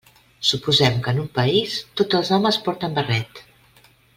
[0.51, 3.45] Suposem que en un país tots els homes porten barret.